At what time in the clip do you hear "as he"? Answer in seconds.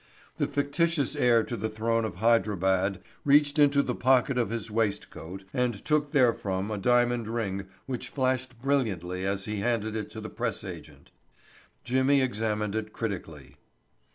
9.27-9.57